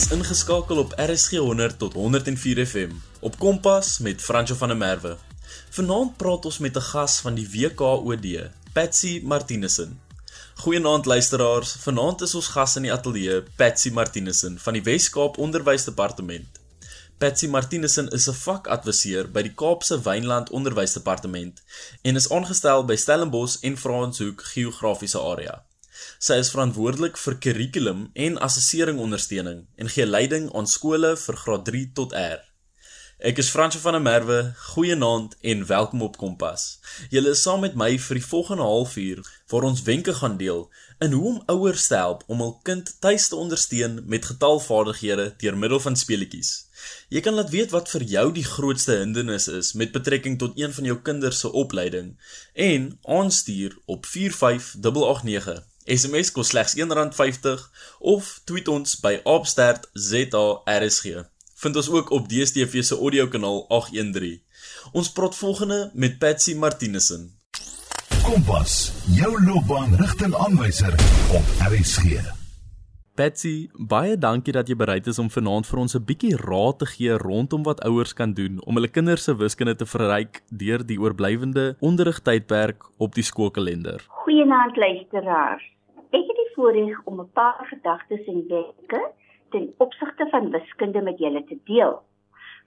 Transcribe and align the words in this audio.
is 0.00 0.12
ingeskakel 0.14 0.78
op 0.80 0.92
RSG 0.96 1.36
100 1.36 1.78
tot 1.78 1.92
104 1.92 2.66
FM 2.66 2.92
op 3.20 3.34
Kompas 3.38 3.98
met 3.98 4.22
Franco 4.22 4.54
van 4.54 4.68
der 4.68 4.76
Merwe. 4.76 5.16
Vanaand 5.76 6.16
praat 6.16 6.44
ons 6.44 6.58
met 6.58 6.76
'n 6.76 6.80
gas 6.80 7.20
van 7.20 7.34
die 7.34 7.48
WKOD, 7.50 8.50
Patsy 8.72 9.20
Martinussen. 9.24 10.00
Goeienaand 10.54 11.04
luisteraars. 11.04 11.76
Vanaand 11.84 12.20
is 12.20 12.34
ons 12.34 12.46
gas 12.46 12.76
in 12.76 12.82
die 12.82 12.92
ateljee, 12.92 13.42
Patsy 13.56 13.90
Martinussen 13.90 14.58
van 14.58 14.72
die 14.72 14.82
Wes-Kaap 14.82 15.38
Onderwysdepartement. 15.38 16.48
Patsy 17.18 17.46
Martinussen 17.46 18.08
is 18.08 18.28
'n 18.28 18.32
vakadviseur 18.32 19.30
by 19.30 19.42
die 19.42 19.54
Kaapse 19.54 20.02
Wynland 20.02 20.50
Onderwysdepartement 20.50 21.62
en 22.02 22.16
is 22.16 22.30
aangestel 22.30 22.84
by 22.84 22.96
Stellenbosch 22.96 23.56
en 23.60 23.76
Franshoek 23.76 24.42
geografiese 24.42 25.18
area. 25.18 25.69
Sy 26.18 26.40
is 26.42 26.52
verantwoordelik 26.54 27.18
vir 27.20 27.38
kurrikulum 27.46 28.06
en 28.14 28.38
assessering 28.38 29.00
ondersteuning 29.00 29.66
en 29.76 29.92
gee 29.96 30.06
leiding 30.06 30.50
aan 30.54 30.70
skole 30.70 31.16
vir 31.16 31.42
graad 31.44 31.64
3 31.68 31.90
tot 31.94 32.16
R. 32.16 32.40
Ek 33.20 33.36
is 33.36 33.50
Fransje 33.52 33.78
van 33.78 33.92
der 33.92 34.00
Merwe. 34.00 34.54
Goeienaand 34.56 35.34
en 35.40 35.66
welkom 35.66 36.02
op 36.02 36.16
Kompas. 36.16 36.78
Julle 37.12 37.34
is 37.34 37.42
saam 37.44 37.60
met 37.60 37.74
my 37.76 37.90
vir 38.00 38.16
die 38.16 38.24
volgende 38.24 38.64
halfuur 38.64 39.20
waar 39.52 39.66
ons 39.68 39.82
wenke 39.84 40.14
gaan 40.16 40.38
deel 40.40 40.62
in 41.04 41.12
hoe 41.12 41.26
om 41.34 41.42
ouers 41.52 41.84
te 41.90 41.98
help 42.00 42.22
om 42.32 42.40
hul 42.40 42.54
kind 42.64 42.94
tuis 43.04 43.28
te 43.28 43.36
ondersteun 43.36 44.00
met 44.08 44.24
getalvaardighede 44.24 45.34
deur 45.42 45.58
middel 45.60 45.84
van 45.84 46.00
speletjies. 46.00 46.54
Jy 47.12 47.20
kan 47.20 47.36
laat 47.36 47.52
weet 47.52 47.76
wat 47.76 47.92
vir 47.92 48.06
jou 48.08 48.26
die 48.32 48.46
grootste 48.48 48.96
hindernis 49.02 49.50
is 49.52 49.74
met 49.76 49.92
betrekking 49.92 50.40
tot 50.40 50.56
een 50.56 50.72
van 50.72 50.88
jou 50.88 50.96
kinders 51.04 51.44
se 51.44 51.52
opleiding 51.52 52.14
en 52.54 52.88
aanstuur 53.04 53.76
op 53.84 54.08
45889 54.08 55.68
SMS 55.84 56.32
kos 56.32 56.52
slegs 56.52 56.76
R1.50 56.76 57.64
of 57.98 58.40
tweet 58.44 58.68
ons 58.68 59.00
by 59.00 59.20
@stertzrsg. 59.24 61.24
Vind 61.60 61.76
ons 61.76 61.88
ook 61.88 62.10
op 62.10 62.28
DStv 62.28 62.82
se 62.82 62.96
audiokanaal 62.96 63.64
813. 63.68 64.42
Ons 64.92 65.12
praat 65.12 65.36
volgende 65.36 65.90
met 65.94 66.18
Patsy 66.18 66.54
Martinussen. 66.54 67.38
Kompas, 68.22 68.92
jou 69.12 69.44
loopbaanrigtingaanwyser 69.44 70.94
op 71.32 71.44
RSG. 71.68 72.39
Patsy, 73.20 73.68
baie 73.76 74.14
dankie 74.16 74.52
dat 74.56 74.70
jy 74.70 74.74
bereid 74.80 75.08
is 75.10 75.18
om 75.20 75.26
vanaand 75.28 75.66
vir 75.68 75.78
ons 75.82 75.94
'n 75.96 76.06
bietjie 76.10 76.36
raad 76.40 76.78
te 76.80 76.86
gee 76.92 77.16
rondom 77.20 77.66
wat 77.68 77.82
ouers 77.88 78.14
kan 78.20 78.32
doen 78.38 78.54
om 78.64 78.78
hulle 78.78 78.88
kinders 78.88 79.24
se 79.24 79.34
wiskunde 79.36 79.74
te 79.76 79.84
verryk 79.84 80.40
deur 80.62 80.80
die 80.90 80.96
oorblywende 80.96 81.64
onderrigtydperk 81.88 82.86
op 82.96 83.12
die 83.18 83.26
skoolkalender. 83.30 84.00
Goeienaand 84.22 84.76
luisteraars. 84.76 85.64
Ek 86.16 86.24
het 86.30 86.38
die 86.42 86.52
voorreg 86.54 86.96
om 87.04 87.20
'n 87.20 87.30
paar 87.32 87.60
gedagtes 87.72 88.24
en 88.26 88.40
wenke 88.48 89.02
ten 89.50 89.68
opsigte 89.76 90.26
van 90.30 90.50
wiskunde 90.50 91.02
met 91.02 91.18
julle 91.18 91.44
te 91.44 91.58
deel. 91.64 92.02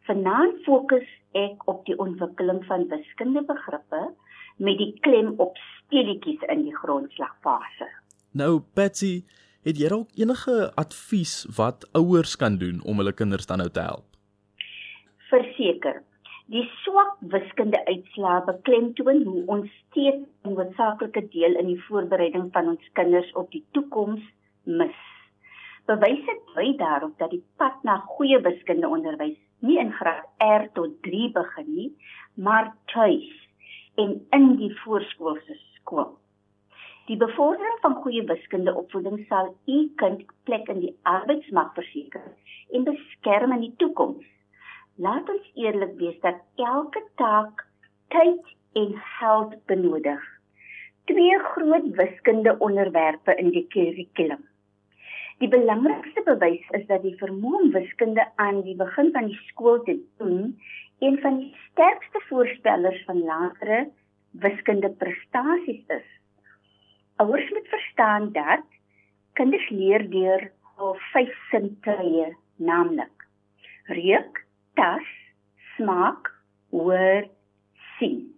Vanaand 0.05 0.63
fokus 0.65 1.09
ek 1.31 1.67
op 1.67 1.85
die 1.85 1.97
ontwikkeling 1.97 2.65
van 2.65 2.87
wiskundebegrippe 2.87 4.13
met 4.57 4.77
die 4.77 4.93
klem 5.01 5.33
op 5.37 5.57
speletjies 5.57 6.41
in 6.41 6.61
die 6.61 6.75
grondslagfase. 6.75 7.89
Nou 8.33 8.59
Patsy, 8.73 9.23
het 9.63 9.79
jy 9.79 9.89
dalk 9.91 10.09
enige 10.19 10.71
advies 10.79 11.35
wat 11.57 11.85
ouers 11.97 12.35
kan 12.39 12.57
doen 12.61 12.81
om 12.83 12.99
hulle 12.99 13.13
kinders 13.15 13.47
dan 13.49 13.63
nou 13.63 13.69
te 13.69 13.83
help? 13.83 14.05
Verseker. 15.29 16.01
Die 16.51 16.65
swak 16.83 17.15
wiskunde 17.31 17.79
uitslae 17.87 18.43
beklemtoon 18.45 19.23
hoe 19.23 19.43
ons 19.55 19.69
steeds 19.71 20.27
'n 20.43 20.53
noodsaaklike 20.57 21.23
deel 21.35 21.55
in 21.61 21.67
die 21.71 21.83
voorbereiding 21.87 22.51
van 22.51 22.67
ons 22.67 22.89
kinders 22.93 23.31
op 23.33 23.51
die 23.51 23.63
toekoms 23.71 24.21
mis. 24.63 24.99
Bewyse 25.85 26.35
dui 26.55 26.75
daarop 26.77 27.17
dat 27.17 27.31
die 27.31 27.43
pad 27.57 27.83
na 27.83 27.97
goeie 27.97 28.41
wiskunde 28.41 28.87
onderwys 28.87 29.39
nie 29.59 29.79
in 29.79 29.91
graad 29.91 30.27
R 30.39 30.67
tot 30.73 31.01
3 31.01 31.31
begin 31.31 31.75
nie, 31.75 31.91
maar 32.33 32.75
tuis 32.85 33.31
en 33.95 34.27
in 34.31 34.55
die 34.57 34.73
voorskoolse 34.83 35.57
skool. 35.75 36.17
Die 37.03 37.17
bevordering 37.19 37.79
van 37.83 37.95
goeie 37.99 38.21
wiskunde 38.23 38.71
opvoeding 38.79 39.25
sal 39.27 39.49
u 39.67 39.79
kind 39.99 40.21
plek 40.47 40.69
in 40.71 40.77
die 40.79 40.93
arbeidsmark 41.11 41.73
verseker 41.75 42.29
en 42.77 42.85
beskerm 42.87 43.51
in 43.57 43.65
die 43.65 43.73
toekoms. 43.81 44.23
Laat 45.07 45.27
ons 45.33 45.49
eerlik 45.65 45.97
wees 45.99 46.15
dat 46.23 46.39
elke 46.67 47.01
taak 47.19 47.65
tyd 48.15 48.53
en 48.79 48.95
geld 49.17 49.57
benodig. 49.73 50.23
Twee 51.11 51.41
groot 51.49 51.91
wiskunde 51.99 52.55
onderwerpe 52.69 53.35
in 53.35 53.51
die 53.51 53.65
kurrikulum. 53.75 54.47
Die 55.43 55.51
belangrikste 55.51 56.23
bewys 56.23 56.73
is 56.79 56.87
dat 56.87 57.03
die 57.03 57.17
vermoë 57.19 57.63
om 57.65 57.75
wiskunde 57.75 58.29
aan 58.39 58.63
die 58.63 58.79
begin 58.79 59.11
van 59.11 59.27
die 59.27 59.39
skool 59.51 59.83
te 59.83 59.99
doen 60.23 60.55
een 61.03 61.19
van 61.19 61.43
die 61.43 61.51
sterkste 61.67 62.23
voorspellers 62.31 63.03
van 63.11 63.23
latere 63.27 63.89
wiskunde 64.31 64.95
prestasies 65.03 65.83
is. 65.99 66.11
Ouers 67.21 67.49
moet 67.49 67.67
verstaan 67.67 68.31
dat 68.31 68.65
kinders 69.33 69.69
leer 69.69 70.09
deur 70.09 70.51
al 70.77 70.95
vyf 71.11 71.35
sintuie, 71.49 72.37
naamlik 72.55 73.23
reuk, 73.85 74.45
tas, 74.73 75.07
smaak, 75.75 76.29
hoor, 76.71 77.27
sien. 77.97 78.31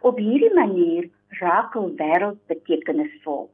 Op 0.00 0.18
hierdie 0.18 0.52
manier 0.54 1.08
raak 1.40 1.74
hul 1.74 1.90
wêreld 1.98 2.38
betekenisvol. 2.50 3.48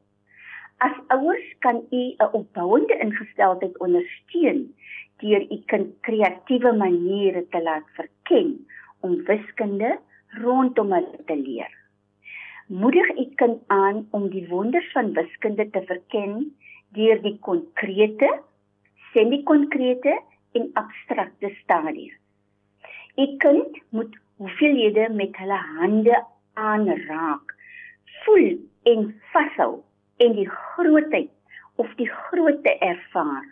As 0.85 0.93
ouers 1.13 1.47
kan 1.65 1.81
u 1.89 2.01
'n 2.13 2.29
opbouende 2.39 2.97
ingesteldheid 3.05 3.77
ondersteun 3.79 4.73
deur 5.21 5.41
u 5.41 5.57
kind 5.65 5.95
kreatiewe 6.01 6.73
maniere 6.77 7.47
te 7.49 7.61
laat 7.61 7.87
verken 7.97 8.67
om 9.01 9.23
wiskunde 9.25 9.97
rondom 10.43 10.91
hulle 10.91 11.23
te 11.25 11.35
leer. 11.35 11.73
Moedig 12.67 13.09
u 13.17 13.23
kind 13.35 13.61
aan 13.67 14.07
om 14.11 14.29
die 14.29 14.47
wonders 14.47 14.91
van 14.91 15.13
wiskunde 15.13 15.69
te 15.69 15.81
verken 15.87 16.31
deur 16.91 17.21
die 17.23 17.37
konkrete, 17.39 18.27
semi-konkrete 19.13 20.15
en 20.51 20.65
abstrakte 20.73 21.53
stadies. 21.61 22.11
'n 23.15 23.37
Kind 23.37 23.79
moet 23.89 24.17
hoeveelhede 24.35 25.07
met 25.09 25.37
hulle 25.37 25.61
hande 25.77 26.23
aanraak, 26.53 27.55
voel 28.25 28.59
en 28.83 29.15
vashou 29.31 29.79
en 30.17 30.35
die 30.35 30.49
grootheid 30.49 31.31
of 31.75 31.95
die 31.95 32.09
grootte 32.09 32.75
ervaar 32.79 33.47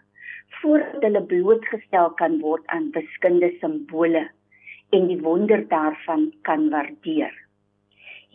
voordat 0.59 1.01
hulle 1.07 1.23
blootgestel 1.23 2.11
kan 2.19 2.39
word 2.43 2.67
aan 2.67 2.91
wiskundige 2.91 3.63
simbole 3.63 4.27
en 4.89 5.07
die 5.07 5.21
wonder 5.21 5.67
daarvan 5.67 6.33
kan 6.41 6.69
waardeer. 6.69 7.44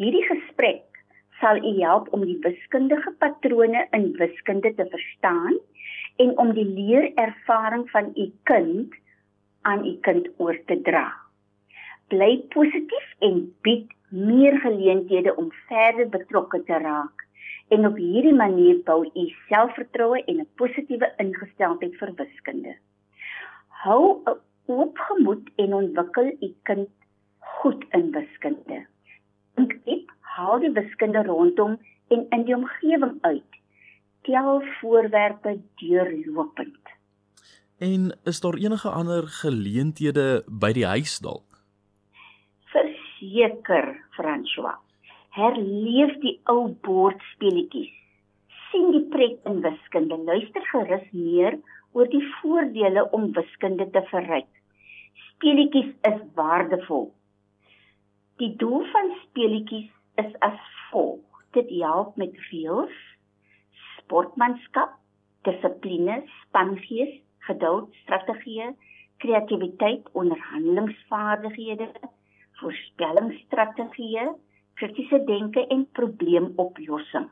Hierdie 0.00 0.24
gesprek 0.24 1.00
sal 1.42 1.58
u 1.60 1.70
help 1.76 2.06
om 2.16 2.22
die 2.24 2.38
wiskundige 2.40 3.10
patrone 3.20 3.82
in 3.96 4.04
wiskunde 4.16 4.70
te 4.74 4.84
verstaan 4.88 5.58
en 6.24 6.30
om 6.40 6.52
die 6.56 6.64
leerervaring 6.64 7.82
van 7.92 8.06
u 8.16 8.24
kind 8.48 8.94
aan 9.68 9.82
u 9.84 9.90
kind 10.06 10.30
oor 10.40 10.56
te 10.70 10.78
dra. 10.86 11.02
Bly 12.08 12.30
positief 12.54 13.10
en 13.28 13.42
bied 13.66 13.90
meer 14.08 14.56
geleenthede 14.62 15.34
om 15.42 15.50
verder 15.68 16.08
betrokke 16.14 16.62
te 16.70 16.78
raak 16.80 17.26
en 17.76 17.84
op 17.90 18.00
hierdie 18.00 18.36
manier 18.38 18.78
bou 18.86 19.02
u 19.04 19.24
selfvertroue 19.50 20.22
en 20.24 20.40
'n 20.40 20.48
positiewe 20.62 21.10
ingesteldheid 21.26 21.98
vir 22.00 22.14
wiskunde. 22.22 22.72
Hou 23.84 24.24
'n 24.24 24.40
oop 24.78 25.04
gemoed 25.10 25.52
en 25.56 25.76
ontwikkel 25.82 26.32
u 26.40 26.50
kind 26.62 26.88
goed 27.38 27.84
in 27.92 28.10
wiskunde. 28.16 28.80
Dink 29.60 29.74
diep, 29.84 30.12
haal 30.38 30.62
die 30.62 30.70
wiskunde 30.72 31.20
rondom 31.26 31.74
en 32.08 32.22
in 32.32 32.44
die 32.48 32.54
omgewing 32.56 33.18
uit 33.20 33.58
tel 34.24 34.62
voorwerpe 34.78 35.52
deurlopend. 35.82 36.94
En 37.76 38.06
is 38.24 38.40
daar 38.40 38.56
enige 38.56 38.88
ander 38.88 39.28
geleenthede 39.42 40.24
by 40.48 40.70
die 40.72 40.86
huis 40.86 41.18
dalk? 41.20 41.60
Verseker, 42.72 43.92
François. 44.16 44.80
Herleef 45.36 46.16
die 46.24 46.38
ou 46.48 46.72
bordspeletjies. 46.88 47.92
sien 48.70 48.90
die 48.96 49.04
pret 49.12 49.44
in 49.44 49.60
wiskunde. 49.60 50.22
Luister 50.24 50.64
gerus 50.72 51.04
meer 51.12 51.60
oor 51.92 52.08
die 52.08 52.24
voordele 52.40 53.10
om 53.12 53.32
wiskunde 53.36 53.90
te 53.92 54.06
verryk. 54.08 54.48
Speletjies 55.28 55.92
is 56.08 56.20
waardevol. 56.34 57.10
Die 58.40 58.54
doel 58.56 58.84
van 58.88 59.10
speletjies 59.20 59.88
is 60.20 60.36
as 60.40 60.60
volg: 60.90 61.40
dit 61.52 61.72
help 61.82 62.14
met 62.16 62.38
reëls, 62.48 62.94
sportmanskap, 63.98 64.94
dissipline, 65.44 66.22
spangees, 66.38 67.18
geduld, 67.48 67.90
strategie, 68.04 68.70
kreatiwiteit, 69.20 70.08
onderhandelingsvaardighede, 70.22 71.90
voorspellingsstrategieë, 72.62 74.24
kritiese 74.80 75.20
denke 75.28 75.66
en 75.76 75.84
probleemoplossing. 76.00 77.28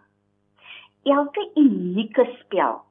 Elke 1.09 1.49
unieke 1.57 2.29
spel 2.43 2.83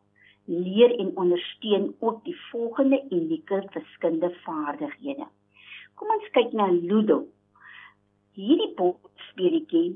leer 0.50 0.98
en 0.98 1.14
ondersteun 1.22 1.92
ook 2.00 2.24
die 2.26 2.40
volgende 2.50 3.04
unieke 3.10 3.62
wiskundige 3.78 4.42
vaardighede. 4.50 5.30
Kom 5.94 6.18
ons 6.18 6.32
kyk 6.34 6.58
na 6.58 6.72
Ludo. 6.74 7.28
Hierdie 8.38 8.70
bordspelletjie 8.78 9.96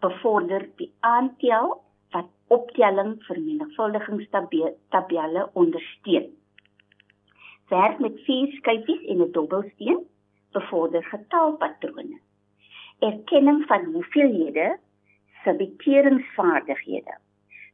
bevorder 0.00 0.62
die 0.78 0.86
aantal 1.04 1.74
wat 2.14 2.28
optelling 2.56 3.10
vermenigvuldigingstabelle 3.26 5.42
ondersteun. 5.62 6.30
Werk 7.68 7.98
met 8.00 8.16
vier 8.24 8.54
skyfies 8.54 9.02
en 9.12 9.20
'n 9.24 9.32
dobbelsteen 9.34 10.00
bevorder 10.56 11.04
getalpatrone. 11.10 12.18
Erkenning 13.08 13.60
van 13.72 13.84
hoeveelhede, 13.96 14.68
subtreringsvaardighede, 15.44 17.14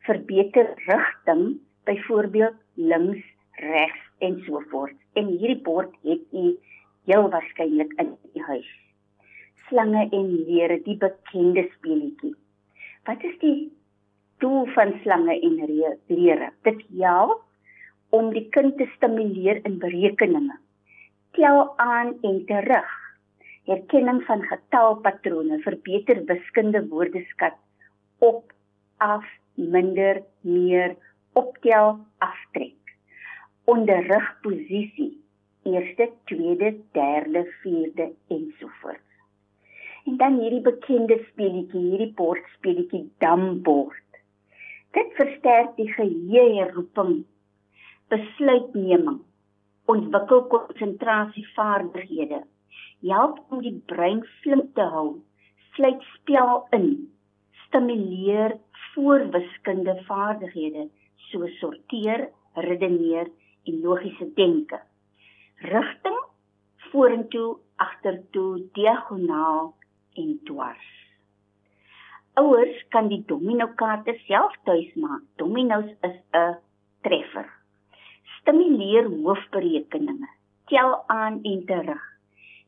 verbeter 0.09 0.75
rigting, 0.87 1.45
byvoorbeeld 1.85 2.59
links, 2.75 3.27
regs 3.53 4.03
en 4.19 4.43
so 4.47 4.61
voort. 4.71 4.99
En 5.13 5.27
hierdie 5.27 5.63
bord 5.63 5.95
het 6.03 6.23
u 6.33 6.59
heel 7.05 7.31
waarskynlik 7.31 7.93
in 7.93 8.17
u 8.35 8.41
huis. 8.41 8.86
Slange 9.69 10.09
en 10.11 10.29
leere, 10.47 10.81
die 10.83 10.97
bekende 10.97 11.67
speletjie. 11.77 12.35
Wat 13.07 13.25
is 13.25 13.39
die 13.43 13.73
doel 14.43 14.67
van 14.75 14.95
slange 15.03 15.41
en 15.41 15.59
leere? 16.07 16.53
Dit 16.63 16.85
help 16.99 17.43
om 18.15 18.31
die 18.35 18.49
kind 18.55 18.77
te 18.79 18.87
stimuleer 18.97 19.65
in 19.65 19.79
berekeninge 19.83 20.61
tel 21.37 21.79
aan 21.79 22.15
en 22.21 22.45
terug. 22.45 22.93
Herkenning 23.65 24.23
van 24.25 24.43
getalpatrone 24.43 25.59
verbeter 25.59 26.25
wiskunde 26.25 26.87
woordeskat 26.89 27.57
op 28.19 28.53
af 28.97 29.25
minder 29.55 30.23
meer 30.41 30.97
optel 31.33 31.99
aftrek. 32.19 32.95
Onderrigposisie 33.65 35.13
eerste, 35.63 36.11
tweede, 36.25 36.77
derde, 36.93 37.45
vierde 37.63 38.13
en 38.29 38.55
so 38.61 38.71
voort. 38.81 39.06
En 40.07 40.17
dan 40.17 40.37
hierdie 40.39 40.63
bekende 40.63 41.17
speletjie, 41.29 41.83
hierdie 41.91 42.13
bordspeletjie 42.19 43.09
dambord. 43.23 44.21
Dit 44.95 45.17
versterk 45.19 45.75
die 45.77 45.89
geheue 45.93 46.69
roeping 46.73 47.25
besluitneming 48.13 49.19
ontwikkel 49.91 50.45
konsentrasievaardighede, 50.53 52.41
help 53.07 53.41
om 53.51 53.63
die 53.63 53.75
brein 53.91 54.23
flink 54.43 54.73
te 54.79 54.87
hou, 54.95 55.09
sluit 55.75 56.03
spel 56.15 56.63
in, 56.79 56.89
stimuleer 57.67 58.57
voorwiskunde 58.93 59.97
vaardighede 60.09 60.87
soos 61.31 61.55
sorteer, 61.61 62.29
redeneer 62.69 63.31
en 63.67 63.81
logiese 63.83 64.29
denke. 64.39 64.79
Rigting 65.67 66.19
vorentoe, 66.91 67.57
agtertoe, 67.83 68.63
diagonaal 68.79 69.75
en 70.17 70.41
dwars. 70.45 70.89
Ouers 72.37 72.83
kan 72.89 73.09
die 73.09 73.23
domino 73.27 73.69
kaarte 73.81 74.19
self 74.27 74.57
tuis 74.65 74.95
maak. 74.95 75.23
Dominos 75.37 75.93
is 76.03 76.19
'n 76.33 76.59
treffer 77.03 77.57
stimuleer 78.47 79.09
hoofberekeninge, 79.11 80.29
tel 80.71 80.93
aan 81.11 81.43
en 81.43 81.65
terug. 81.67 82.03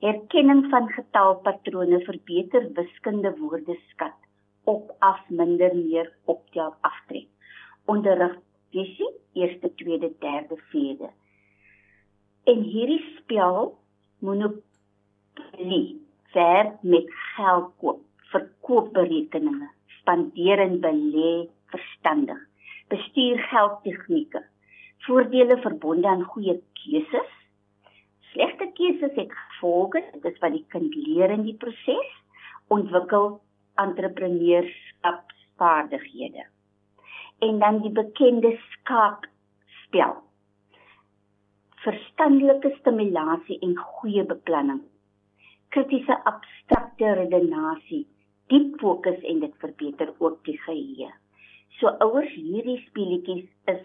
Herkenning 0.02 0.66
van 0.70 0.88
getalpatrone 0.88 2.00
verbeter 2.00 2.66
wiskunde 2.74 3.30
woordeskat 3.38 4.14
op 4.64 4.90
af 4.98 5.20
minder 5.28 5.76
meer 5.76 6.12
optel 6.24 6.74
aftrek. 6.80 7.28
Onderrig 7.84 8.34
visie 8.70 9.10
eerste, 9.32 9.74
tweede, 9.74 10.12
derde, 10.18 10.58
vierde. 10.70 11.10
En 12.44 12.62
hierdie 12.62 13.02
spel 13.18 13.78
monopolie 14.18 16.07
ver 16.34 16.74
met 16.82 17.08
geld 17.36 17.72
koop, 17.80 18.02
verkoopberekeninge, 18.32 19.70
spandeer 20.00 20.60
en 20.66 20.78
belê 20.80 21.48
verstandig. 21.72 22.40
Bestuur 22.88 23.40
geldtegnieke 23.50 24.44
voordele 25.08 25.56
verbonde 25.64 26.08
aan 26.08 26.22
goeie 26.22 26.62
keuses. 26.82 27.30
Slegte 28.32 28.66
keuses 28.76 29.14
het 29.16 29.32
gevolge, 29.32 30.00
dit 30.12 30.24
is 30.32 30.38
wat 30.42 30.52
die 30.52 30.66
kind 30.74 30.94
leer 31.06 31.30
in 31.32 31.44
die 31.46 31.56
proses, 31.62 32.10
ontwikkel 32.74 33.26
entrepreneurskapsvaardighede. 33.80 36.44
En 37.46 37.54
dan 37.62 37.74
die 37.84 37.94
bekende 37.94 38.52
skaakspel. 38.74 40.12
Verstandelike 41.86 42.70
stimulasie 42.80 43.58
en 43.64 43.74
goeie 43.78 44.24
beplanning. 44.26 44.82
Kritiese 45.68 46.14
abstrakte 46.24 47.14
redenasie, 47.18 48.06
diep 48.48 48.78
fokus 48.80 49.18
en 49.30 49.40
dit 49.42 49.56
verbeter 49.60 50.14
ook 50.18 50.38
die 50.46 50.56
geheue. 50.64 51.10
So 51.78 51.92
ouers 52.04 52.30
hierdie 52.32 52.78
speletjies 52.86 53.44
is 53.72 53.82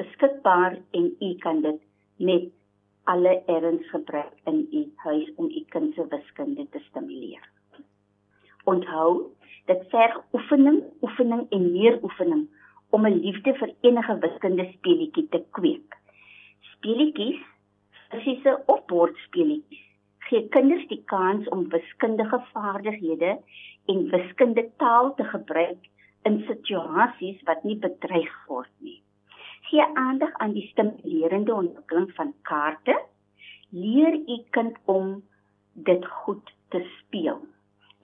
beskikbaar 0.00 0.80
en 0.98 1.06
u 1.20 1.28
kan 1.44 1.62
dit 1.62 1.78
met 2.16 2.48
alle 3.12 3.36
erns 3.54 3.86
gebruik 3.90 4.34
in 4.50 4.66
u 4.72 4.82
huis 5.04 5.30
om 5.36 5.46
u 5.46 5.62
kind 5.74 5.94
se 5.94 6.06
wiskunde 6.10 6.66
te 6.70 6.82
stimuleer. 6.88 7.46
Onthou, 8.64 9.30
dit 9.66 9.86
verg 9.94 10.18
oefening, 10.32 10.82
oefening 11.02 11.46
en 11.50 11.70
meer 11.72 12.02
oefening 12.02 12.48
om 12.90 13.06
'n 13.06 13.22
liefde 13.22 13.54
vir 13.62 13.74
enige 13.80 14.18
wiskunde 14.26 14.66
speletjie 14.74 15.28
te 15.28 15.44
kweek. 15.50 15.96
Speletjies, 16.74 17.40
fisiese 18.10 18.58
of 18.66 18.84
bordspeletjies, 18.86 19.91
gee 20.32 20.48
kinders 20.56 20.88
die 20.88 21.02
kans 21.14 21.48
om 21.54 21.68
wiskundige 21.76 22.40
vaardighede 22.56 23.36
en 23.92 24.04
wiskunde 24.16 24.66
taal 24.82 25.14
te 25.20 25.28
gebruik 25.36 25.88
in 26.28 26.42
situasies 26.48 27.40
wat 27.48 27.64
nie 27.68 27.78
bedreig 27.86 28.36
word 28.48 28.72
nie 28.80 29.02
gee 29.72 29.84
aandag 29.96 30.32
aan 30.36 30.52
die 30.52 30.66
stimulerende 30.68 31.54
ontwikkeling 31.54 32.10
van 32.14 32.34
kaarte. 32.48 32.98
Leer 33.70 34.14
u 34.14 34.36
kind 34.50 34.76
om 34.84 35.22
dit 35.72 36.06
goed 36.06 36.52
te 36.68 36.82
speel. 36.98 37.38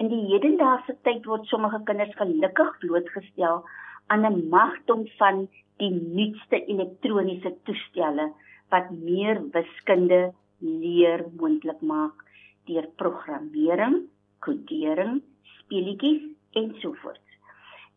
In 0.01 0.09
die 0.09 0.23
hedendaagse 0.31 0.97
tyd 1.05 1.27
word 1.29 1.45
sommige 1.51 1.83
kinders 1.85 2.15
gelukkig 2.17 2.71
blootgestel 2.85 3.61
aan 4.07 4.25
'n 4.25 4.49
magdom 4.49 5.05
van 5.19 5.49
die 5.77 5.91
nuutste 5.91 6.65
elektroniese 6.65 7.53
toestelle 7.69 8.33
wat 8.71 8.91
meer 8.91 9.43
wiskunde 9.53 10.33
leer 10.61 11.25
moontlik 11.41 11.81
maak 11.81 12.25
deur 12.69 12.87
programmering, 13.01 14.03
kodering, 14.45 15.23
speletjies 15.59 16.23
ensovoorts. 16.59 17.39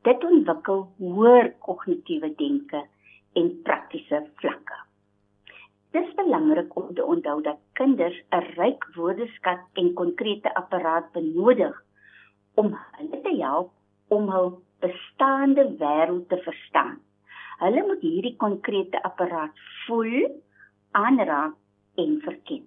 Dit 0.06 0.24
ontwikkel 0.26 0.88
hoër 1.00 1.52
kognitiewe 1.66 2.32
denke 2.40 2.86
en 3.38 3.52
praktiese 3.66 4.24
vlakke. 4.42 4.80
Dit 5.92 6.08
is 6.08 6.16
belangrik 6.16 6.76
om 6.80 6.94
te 6.96 7.04
onthou 7.04 7.42
dat 7.44 7.60
kinders 7.80 8.18
'n 8.32 8.46
ryk 8.58 8.86
woordeskat 8.96 9.62
en 9.74 9.94
konkrete 9.94 10.54
apparaat 10.62 11.12
benodig 11.12 11.76
om 12.56 12.74
hulle 12.96 13.22
te 13.22 13.34
help 13.44 13.72
om 14.08 14.30
hul 14.30 14.50
bestaande 14.80 15.64
wêreld 15.80 16.28
te 16.30 16.38
verstaan. 16.38 17.00
Hulle 17.60 17.82
moet 17.88 18.02
hierdie 18.02 18.36
konkrete 18.38 19.04
apparaat 19.04 19.56
voel, 19.86 20.42
aanraak 20.92 21.54
en 21.96 22.20
verken. 22.22 22.64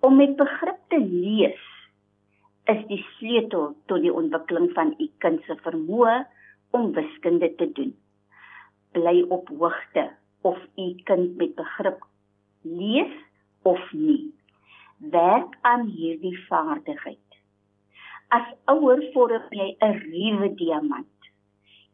Om 0.00 0.16
met 0.16 0.36
begrip 0.36 0.78
te 0.88 1.00
lees 1.00 1.64
is 2.70 2.86
die 2.86 3.02
sleutel 3.16 3.74
tot 3.86 4.02
die 4.02 4.12
ontwikkeling 4.12 4.70
van 4.76 4.94
u 4.98 5.10
kind 5.18 5.42
se 5.46 5.58
vermoë 5.64 6.22
om 6.70 6.92
wiskunde 6.92 7.54
te 7.58 7.72
doen 7.72 7.94
bly 8.92 9.22
op 9.28 9.48
hoogte 9.48 10.10
of 10.40 10.58
u 10.76 10.94
kind 11.08 11.36
met 11.36 11.54
begrip 11.54 12.04
lees 12.62 13.12
of 13.62 13.92
nie. 13.92 14.34
Werk 14.96 15.56
aan 15.60 15.86
hierdie 15.86 16.36
vaardigheid. 16.48 17.18
As 18.28 18.52
ouer 18.72 19.02
vorm 19.14 19.48
jy 19.50 19.68
'n 19.80 19.98
ruwe 20.04 20.54
diamant. 20.60 21.08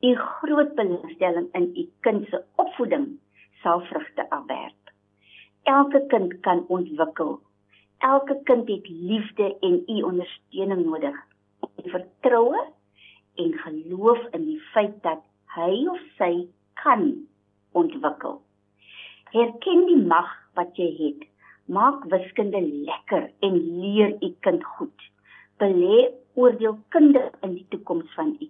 U 0.03 0.15
groot 0.15 0.75
belangstelling 0.75 1.49
in 1.53 1.71
u 1.77 1.89
kind 2.01 2.29
se 2.29 2.45
opvoeding 2.57 3.07
sal 3.63 3.81
vrugte 3.81 4.31
afwerp. 4.31 4.78
Elke 5.69 6.01
kind 6.09 6.33
kan 6.41 6.63
ontwikkel. 6.73 7.35
Elke 8.01 8.39
kind 8.49 8.69
het 8.69 8.87
liefde 8.89 9.57
en 9.61 9.83
u 9.87 10.03
ondersteuning 10.03 10.85
nodig. 10.85 11.17
Vertroue 11.85 12.63
en 13.35 13.53
geloof 13.53 14.23
in 14.31 14.47
die 14.47 14.61
feit 14.73 14.97
dat 15.05 15.21
hy 15.57 15.85
of 15.93 16.01
sy 16.17 16.47
kan 16.81 17.05
ontwikkel. 17.77 18.41
Herken 19.35 19.85
die 19.91 20.01
mag 20.01 20.31
wat 20.57 20.73
jy 20.81 20.89
het. 21.03 21.29
Maak 21.69 22.07
wiskunde 22.09 22.65
lekker 22.65 23.29
en 23.45 23.61
leer 23.83 24.17
u 24.25 24.33
kind 24.41 24.65
goed. 24.65 25.09
Belê 25.61 26.07
oordeelkundig 26.33 27.29
in 27.45 27.59
die 27.59 27.67
toekoms 27.75 28.09
van 28.17 28.37
u. 28.41 28.49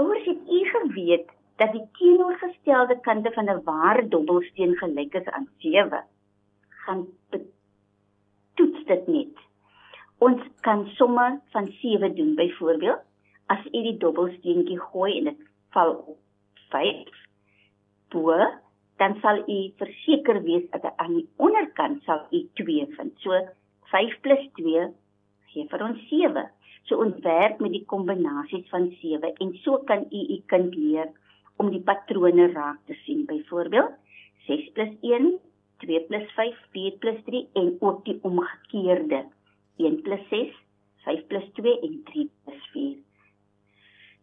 Ouers 0.00 0.24
het 0.32 0.48
u 0.48 0.64
geweet 0.72 1.28
dat 1.58 1.72
die 1.74 1.84
teenoorgestelde 1.98 3.00
kante 3.00 3.30
van 3.34 3.50
'n 3.50 3.62
ware 3.64 4.08
dobbelsteen 4.08 4.76
gelyk 4.76 5.14
is 5.14 5.26
aan 5.26 5.48
7, 5.58 6.04
gaan 6.68 7.06
toets 8.54 8.84
dit 8.84 9.06
net. 9.06 9.34
Ons 10.18 10.40
kan 10.60 10.86
somme 10.86 11.40
van 11.50 11.66
7 11.80 12.14
doen. 12.14 12.34
Byvoorbeeld, 12.34 13.02
as 13.46 13.64
u 13.66 13.82
die 13.82 13.96
dobbelsteentjie 13.96 14.80
gooi 14.80 15.18
en 15.18 15.24
dit 15.24 15.42
val 15.70 15.92
op 15.94 16.18
5 16.70 17.08
bo, 18.08 18.34
dan 18.96 19.18
sal 19.20 19.42
u 19.48 19.58
verseker 19.76 20.42
wees 20.42 20.70
dat 20.70 20.92
aan 20.96 21.14
die 21.14 21.28
onderkant 21.36 22.02
sal 22.02 22.26
u 22.30 22.48
2 22.54 22.86
vind. 22.96 23.12
So 23.18 23.48
5 23.82 24.20
+ 24.20 24.54
2 24.54 24.88
gee 25.46 25.68
vir 25.68 25.82
ons 25.82 26.08
7. 26.08 26.50
So 26.82 26.96
ons 27.04 27.18
werk 27.22 27.60
met 27.60 27.72
die 27.72 27.84
kombinasies 27.84 28.68
van 28.68 28.90
7 29.00 29.34
en 29.34 29.54
so 29.62 29.78
kan 29.78 30.06
u 30.10 30.20
u 30.34 30.42
kind 30.46 30.74
leer 30.74 31.08
om 31.58 31.70
die 31.74 31.82
patrone 31.82 32.46
raak 32.52 32.78
te 32.86 32.96
sien. 33.04 33.24
Byvoorbeeld 33.26 33.90
6 34.46 34.70
+ 34.72 35.02
1, 35.02 35.28
2 35.84 36.00
+ 36.08 36.32
5, 36.38 36.56
4 36.72 36.98
+ 36.98 37.24
3 37.26 37.48
en 37.52 37.76
ook 37.80 38.04
die 38.04 38.18
omgekeerde 38.22 39.24
1 39.76 40.00
+ 40.02 40.30
6, 40.30 40.54
5 41.04 41.26
+ 41.26 41.54
2 41.60 41.80
en 41.80 42.00
3 42.04 42.30
+ 42.46 42.72
4. 42.72 42.96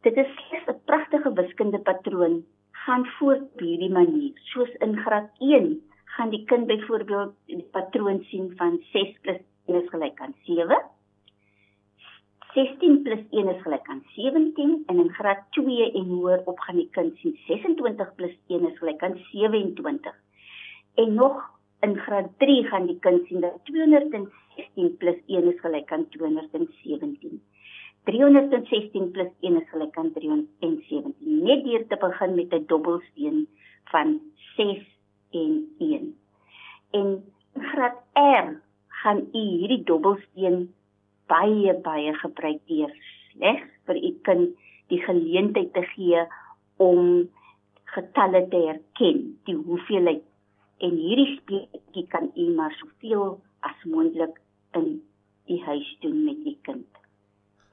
Dit 0.02 0.18
is 0.18 0.32
'n 0.68 0.80
pragtige 0.86 1.34
wiskundige 1.34 1.84
patroon 1.84 2.44
gaan 2.72 3.06
voort 3.06 3.42
op 3.42 3.60
hierdie 3.60 3.92
manier. 3.92 4.32
Soos 4.36 4.70
in 4.80 4.98
graad 4.98 5.30
1 5.40 5.82
gaan 6.06 6.30
die 6.30 6.44
kind 6.46 6.68
byvoorbeeld 6.68 7.34
die 7.46 7.68
patroon 7.72 8.24
sien 8.24 8.54
van 8.58 8.80
6 8.92 9.16
+ 9.22 9.24
1 9.66 9.82
is 9.82 9.90
gelyk 9.90 10.20
aan 10.20 10.36
7. 10.44 10.78
16 12.56 13.04
+ 13.04 13.32
1 13.32 13.50
is 13.52 13.62
gelyk 13.62 13.88
aan 13.92 14.04
17 14.16 14.84
en 14.88 15.00
in 15.04 15.10
graad 15.18 15.42
2 15.52 15.92
en 15.92 16.06
hoër 16.12 16.44
op 16.52 16.60
gaan 16.60 16.78
die 16.80 16.90
kind 16.98 17.18
sien 17.18 17.36
26 17.48 18.14
+ 18.16 18.48
1 18.48 18.70
is 18.70 18.78
gelyk 18.78 19.04
aan 19.04 19.18
27. 19.32 20.16
En 20.96 21.14
nog 21.14 21.42
in 21.80 21.98
graad 21.98 22.30
3 22.38 22.64
gaan 22.64 22.86
die 22.86 23.00
kind 23.00 23.28
sien 23.28 23.42
dat 23.42 23.60
216 23.64 24.98
+ 24.98 25.28
1 25.28 25.52
is 25.52 25.60
gelyk 25.60 25.92
aan 25.92 26.08
217. 26.10 27.42
316 28.06 29.12
plus 29.12 29.32
1 29.42 29.62
is 29.62 29.70
gelyk 29.70 29.98
aan 29.98 30.12
317. 30.14 31.16
Net 31.20 31.64
deur 31.66 31.88
te 31.88 31.98
begin 31.98 32.36
met 32.36 32.54
'n 32.54 32.64
dobbelsteen 32.68 33.48
van 33.92 34.20
6 34.56 34.82
en 35.32 35.76
1. 35.78 36.16
En 36.92 37.24
graad 37.54 37.98
R 38.14 38.48
gaan 38.88 39.20
u 39.34 39.40
hierdie 39.40 39.84
dobbelsteen 39.84 40.74
baie 41.32 41.74
baie 41.88 42.14
gebruik 42.22 42.62
deur 42.72 42.94
slegs 43.32 43.72
vir 43.88 43.98
u 44.10 44.12
kind 44.28 44.54
die 44.94 45.02
geleentheid 45.02 45.74
te 45.74 45.84
gee 45.94 46.26
om 46.78 47.30
getalle 47.96 48.42
te 48.52 48.62
herken, 48.68 49.22
die 49.48 49.56
hoeveelheid 49.56 50.24
en 50.86 50.98
hierdie 51.00 51.38
speletjie 51.38 52.06
kan 52.12 52.32
u 52.36 52.50
maar 52.58 52.76
soveel 52.80 53.38
as 53.70 53.86
moontlik 53.90 54.42
in 54.80 55.00
die 55.50 55.62
huis 55.64 55.90
doen 56.04 56.24
met 56.26 56.46
u 56.52 56.56
kind. 56.68 56.88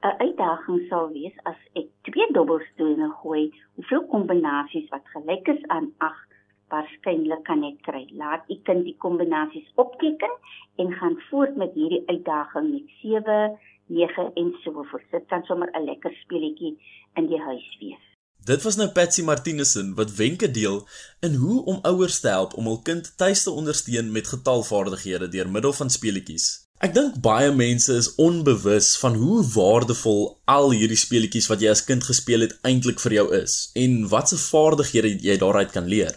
'n 0.03 0.15
uitdaging 0.19 0.79
sal 0.89 1.09
wees 1.15 1.35
as 1.49 1.59
ek 1.79 1.87
twee 2.07 2.27
dobbelstene 2.37 3.09
gooi, 3.21 3.43
hoeveel 3.75 4.05
kombinasies 4.13 4.89
wat 4.91 5.05
gelyk 5.15 5.47
is 5.55 5.61
aan 5.75 5.91
8 5.97 6.32
waarskynlik 6.71 7.43
kan 7.49 7.63
ek 7.63 7.81
kry. 7.87 8.05
Laat 8.19 8.47
u 8.49 8.59
kind 8.67 8.83
die 8.87 8.95
kombinasies 8.97 9.69
opteken 9.75 10.33
en 10.81 10.95
gaan 10.99 11.19
voort 11.29 11.55
met 11.55 11.73
hierdie 11.73 12.03
uitdaging 12.07 12.71
met 12.71 12.95
7, 13.01 13.59
9 13.87 14.31
en 14.33 14.55
so 14.63 14.83
voort. 14.91 15.05
Dit 15.11 15.27
kan 15.27 15.43
sommer 15.43 15.69
'n 15.73 15.85
lekker 15.85 16.13
speletjie 16.23 16.77
in 17.15 17.27
die 17.27 17.39
huis 17.39 17.77
wees. 17.79 18.03
Dit 18.43 18.63
was 18.63 18.75
nou 18.75 18.89
Patsy 18.91 19.23
Martinussen 19.23 19.93
wat 19.95 20.15
wenke 20.15 20.51
deel 20.51 20.87
in 21.19 21.33
hoe 21.33 21.63
om 21.65 21.79
ouers 21.81 22.19
te 22.19 22.27
help 22.27 22.57
om 22.59 22.65
hul 22.65 22.81
kind 22.81 23.17
tuis 23.17 23.43
te 23.43 23.51
ondersteun 23.51 24.11
met 24.11 24.27
getalvaardighede 24.27 25.27
deur 25.27 25.49
middel 25.49 25.73
van 25.73 25.89
speletjies. 25.89 26.67
Ek 26.83 26.91
dink 26.91 27.21
baie 27.23 27.53
mense 27.55 27.93
is 27.95 28.09
onbewus 28.19 28.97
van 28.99 29.15
hoe 29.15 29.37
waardevol 29.53 30.41
al 30.51 30.73
hierdie 30.75 30.99
speletjies 30.99 31.47
wat 31.47 31.63
jy 31.63 31.71
as 31.71 31.85
kind 31.87 32.03
gespeel 32.03 32.43
het 32.43 32.57
eintlik 32.67 32.99
vir 32.99 33.15
jou 33.21 33.25
is 33.37 33.53
en 33.79 34.01
watse 34.11 34.35
vaardighede 34.41 35.13
jy 35.23 35.37
daaruit 35.39 35.71
kan 35.71 35.87
leer. 35.87 36.11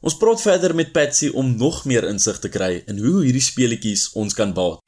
Ons 0.00 0.14
praat 0.16 0.40
verder 0.40 0.72
met 0.72 0.94
Patsy 0.96 1.28
om 1.36 1.48
nog 1.60 1.82
meer 1.84 2.06
insig 2.08 2.38
te 2.40 2.48
kry 2.48 2.70
in 2.88 3.02
hoe 3.04 3.18
hierdie 3.20 3.42
speletjies 3.44 4.06
ons 4.16 4.32
kan 4.38 4.54
baat. 4.56 4.80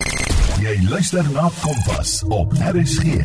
Jy 0.63 0.73
luister 0.89 1.29
na 1.35 1.51
Kompas 1.61 2.15
op 2.33 2.57
RSG. 2.57 3.19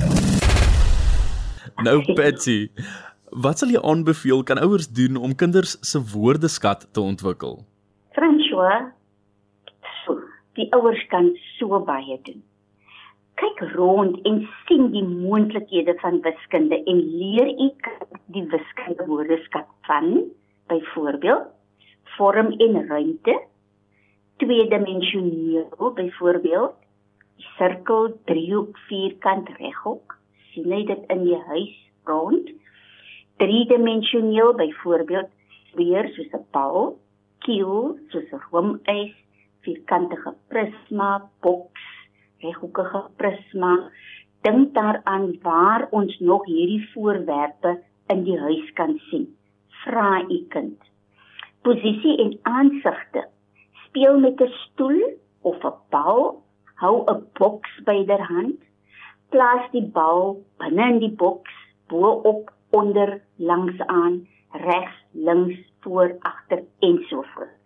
Nou 1.88 1.96
Patsy, 2.20 2.58
wat 3.32 3.64
sal 3.64 3.72
jy 3.72 3.80
aanbeveel 3.80 4.44
kan 4.44 4.60
ouers 4.60 4.92
doen 5.00 5.16
om 5.16 5.38
kinders 5.40 5.78
se 5.80 6.04
woordeskat 6.12 6.90
te 6.92 7.00
ontwikkel? 7.00 7.62
François, 8.20 8.92
die 10.60 10.68
ouers 10.76 11.08
kan 11.08 11.32
so 11.56 11.80
baie 11.88 12.20
doen. 12.28 12.44
Kyk 13.40 13.64
rond 13.80 14.20
en 14.28 14.44
sien 14.68 14.90
die 14.92 15.08
moontlikhede 15.08 15.96
van 16.04 16.20
wiskunde 16.28 16.84
en 16.84 17.06
leer 17.24 17.48
u 17.48 17.72
die 18.36 18.50
wiskunde 18.52 19.08
woordeskat 19.08 19.72
van 19.88 20.26
byvoorbeeld 20.68 21.54
vorm 22.18 22.52
en 22.52 22.88
ruimte, 22.88 23.36
tweedimensioneel 24.42 25.94
byvoorbeeld 25.96 26.76
sirkel, 27.58 28.14
driehoek, 28.30 28.78
vierkant, 28.90 29.50
reghoek, 29.60 30.18
sien 30.52 30.72
jy 30.74 30.84
dit 30.90 31.12
in 31.14 31.24
die 31.26 31.40
huis 31.50 31.76
rond? 32.10 32.50
Driedimensioneel 33.42 34.56
byvoorbeeld 34.58 35.30
weer 35.78 36.10
soos 36.16 36.34
'n 36.34 36.46
bal, 36.52 36.98
kiel 37.46 37.98
soos 38.10 38.30
'n 38.34 38.42
roomys, 38.50 39.14
vierkantige 39.62 40.34
prisma, 40.50 41.30
boks, 41.42 41.86
reghoekige 42.42 43.02
prisma. 43.18 43.74
Dink 44.42 44.74
daaraan 44.74 45.40
waar 45.42 45.88
ons 45.92 46.20
nog 46.20 46.46
hierdie 46.46 46.90
voorwerpe 46.94 47.82
in 48.08 48.24
die 48.24 48.40
huis 48.40 48.74
kan 48.74 49.00
sien. 49.10 49.28
Vra 49.84 50.22
u 50.30 50.46
kind. 50.50 50.80
Posisie 51.68 52.16
en 52.24 52.32
aansigte. 52.48 53.28
Speel 53.86 54.20
met 54.20 54.42
'n 54.42 54.52
stoel 54.64 55.02
of 55.42 55.64
'n 55.64 55.76
bal, 55.90 56.44
hou 56.82 56.96
'n 57.12 57.28
boks 57.40 57.74
byderhand. 57.84 58.60
Plaas 59.30 59.72
die 59.72 59.88
bal 59.98 60.44
binne 60.58 60.86
in 60.94 61.00
die 61.00 61.16
boks, 61.24 61.54
bo-op, 61.88 62.52
onder, 62.70 63.22
langs 63.36 63.80
aan, 63.86 64.28
regs, 64.52 64.98
links, 65.12 65.60
voor, 65.80 66.16
agter 66.20 66.64
en 66.80 67.06
so 67.10 67.22
voort 67.22 67.58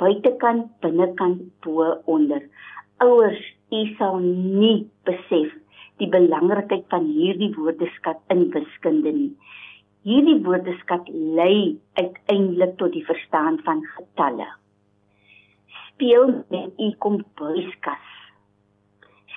buitekant, 0.00 0.70
binnekant, 0.80 1.42
bo, 1.64 2.00
onder. 2.04 2.42
Ouers, 3.04 3.40
u 3.70 3.84
sal 3.98 4.18
nie 4.24 4.88
besef 5.08 5.52
die 6.00 6.08
belangrikheid 6.08 6.86
van 6.92 7.04
hierdie 7.12 7.52
woordeskat 7.56 8.20
in 8.32 8.46
wiskunde 8.54 9.12
nie. 9.12 9.32
Hierdie 10.00 10.38
woordeskat 10.40 11.08
lei 11.12 11.76
uiteindelik 12.00 12.78
tot 12.80 12.94
die 12.94 13.04
verstaan 13.04 13.58
van 13.66 13.82
getalle. 13.84 14.46
Speel 15.82 16.30
met 16.48 16.78
u 16.80 16.88
kombuiskas. 17.04 18.06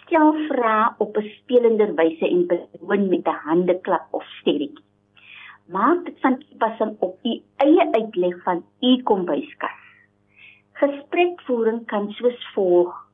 Stel 0.04 0.32
vrae 0.48 0.86
op 1.04 1.18
'n 1.20 1.28
spelender 1.34 1.92
wyse 1.96 2.28
en 2.30 2.48
beloon 2.48 3.10
met 3.10 3.28
'n 3.28 3.42
handeklap 3.48 4.08
of 4.12 4.24
sterretjie. 4.40 4.86
Maak 5.68 6.06
dit 6.06 6.20
van 6.20 6.38
toepassing 6.38 6.96
op 7.00 7.20
u 7.24 7.42
eie 7.56 7.86
uitleg 7.92 8.44
van 8.44 8.64
u 8.82 9.04
kombuiskas. 9.04 9.82
Gesprekvoering 10.72 11.86
kan 11.86 12.12
soos 12.12 12.52
volg 12.54 13.08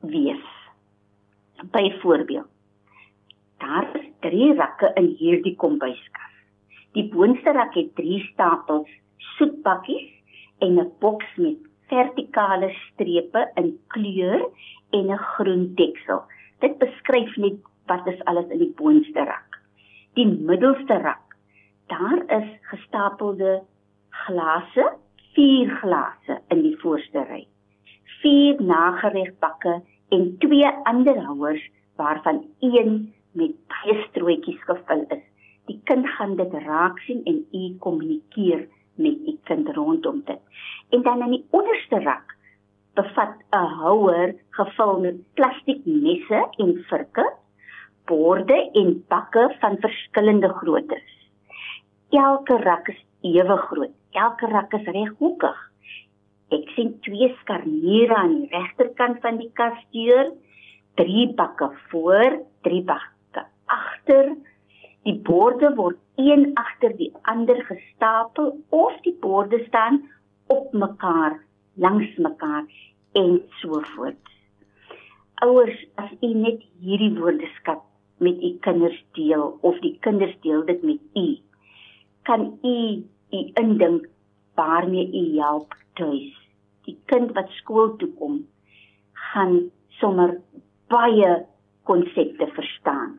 wees. 0.00 0.44
Byvoorbeeld: 1.70 2.55
Daar 3.58 3.88
is 3.96 4.06
3 4.20 4.54
rakke 4.54 4.90
in 4.94 5.14
hierdie 5.18 5.56
kombuiskas. 5.56 6.34
Die 6.92 7.08
boonste 7.12 7.52
rak 7.52 7.74
het 7.74 7.94
3 7.94 8.20
stapels 8.32 8.90
soetpakkies 9.36 10.10
en 10.58 10.78
'n 10.80 10.92
boks 11.00 11.36
met 11.36 11.58
vertikale 11.88 12.70
strepe 12.84 13.50
in 13.54 13.78
kleur 13.86 14.48
en 14.90 15.10
'n 15.10 15.24
groen 15.32 15.74
deksel. 15.74 16.22
Dit 16.58 16.78
beskryf 16.78 17.36
net 17.36 17.58
wat 17.86 18.06
is 18.06 18.24
alles 18.24 18.48
in 18.48 18.58
die 18.58 18.74
boonste 18.76 19.24
rak. 19.24 19.60
Die 20.14 20.26
middelste 20.26 20.98
rak, 20.98 21.36
daar 21.86 22.40
is 22.40 22.48
gestapelde 22.60 23.62
glase 24.10 24.92
vier 25.34 25.70
glase 25.70 26.40
in 26.48 26.62
die 26.62 26.76
voorste 26.80 27.24
ry. 27.28 27.46
Vier 28.22 28.62
nageregbakke 28.62 29.82
en 30.08 30.38
twee 30.38 30.70
ander 30.84 31.18
houers 31.24 31.70
waarvan 31.96 32.44
een 32.60 33.12
met 33.36 33.54
baie 33.70 33.96
strootjies 34.08 34.62
gevul 34.68 35.04
is. 35.16 35.24
Die 35.66 35.78
kind 35.90 36.06
gaan 36.16 36.36
dit 36.38 36.52
raak 36.64 36.98
sien 37.06 37.22
en 37.26 37.42
u 37.52 37.62
kommunikeer 37.82 38.66
met 39.02 39.28
u 39.28 39.34
kind 39.48 39.68
rondom 39.76 40.22
dit. 40.24 40.40
En 40.94 41.02
dan 41.02 41.22
in 41.26 41.34
die 41.36 41.44
onderste 41.50 42.00
rak 42.04 42.36
bevat 42.94 43.34
'n 43.52 43.66
houer 43.80 44.34
gevul 44.50 45.00
met 45.00 45.16
plastiek 45.34 45.82
messe 45.84 46.40
en 46.56 46.70
virke, 46.88 47.26
borde 48.04 48.70
en 48.72 49.04
bakke 49.08 49.54
van 49.60 49.76
verskillende 49.80 50.48
groottes. 50.48 51.08
Elke 52.10 52.56
rak 52.56 52.88
is 52.88 53.04
ewe 53.20 53.56
groot. 53.56 53.94
Elke 54.10 54.46
rak 54.46 54.72
is 54.72 54.86
reghoekig. 54.86 55.58
Ek 56.48 56.68
sien 56.68 57.00
twee 57.00 57.34
skarniere 57.40 58.14
aan 58.14 58.36
die 58.40 58.48
regterkant 58.50 59.20
van 59.20 59.36
die 59.36 59.50
kasdeur, 59.52 60.32
drie 60.94 61.34
bakke 61.34 61.70
voor, 61.90 62.38
drie 62.62 62.82
bakke 62.82 63.15
agter. 63.66 64.34
Die 65.06 65.18
borde 65.22 65.70
word 65.74 65.98
een 66.16 66.50
agter 66.54 66.96
die 66.96 67.12
ander 67.22 67.58
gestapel 67.68 68.56
of 68.68 68.94
die 69.04 69.16
borde 69.20 69.64
staan 69.66 70.00
op 70.46 70.72
mekaar, 70.72 71.40
langs 71.74 72.16
mekaar 72.16 72.64
en 73.12 73.42
so 73.60 73.80
voort. 73.94 74.32
Ouers, 75.44 75.76
as 75.94 76.10
u 76.20 76.32
net 76.34 76.64
hierdie 76.80 77.12
woordeskat 77.18 77.82
met 78.18 78.42
u 78.42 78.56
kinders 78.64 78.98
deel 79.12 79.58
of 79.60 79.78
die 79.84 79.96
kinders 80.00 80.34
deel 80.40 80.64
dit 80.64 80.82
met 80.82 81.00
u, 81.14 81.26
kan 82.22 82.58
u 82.62 82.76
u 83.30 83.40
indink 83.60 84.08
waarmee 84.54 85.12
u 85.12 85.38
help 85.40 85.74
tuis. 85.94 86.32
Die 86.88 86.96
kind 87.04 87.32
wat 87.36 87.50
skool 87.60 87.96
toe 87.96 88.08
kom, 88.18 88.40
gaan 89.12 89.70
sommer 90.00 90.38
baie 90.88 91.44
konsepte 91.82 92.46
verstaan. 92.54 93.18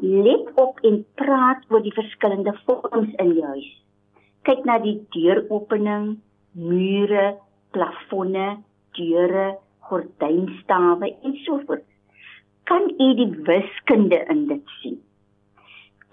Let 0.00 0.52
op 0.54 0.78
en 0.86 1.00
praat 1.18 1.64
oor 1.68 1.82
die 1.82 1.94
verskillende 1.94 2.52
vorms 2.66 3.14
in 3.18 3.32
jou 3.34 3.46
huis. 3.50 3.70
Kyk 4.46 4.60
na 4.68 4.76
die 4.78 4.94
deuropening, 5.10 6.20
mure, 6.54 7.24
plafonne, 7.74 8.60
deure, 8.94 9.56
gordynstawe 9.88 11.08
en 11.10 11.34
so 11.42 11.58
voort. 11.66 11.82
Kan 12.70 12.86
u 12.94 13.08
die 13.18 13.30
wiskunde 13.48 14.20
in 14.30 14.44
dit 14.52 14.70
sien? 14.78 15.00